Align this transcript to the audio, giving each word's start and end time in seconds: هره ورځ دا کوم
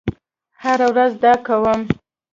هره 0.63 0.87
ورځ 0.93 1.11
دا 1.23 1.33
کوم 1.45 1.79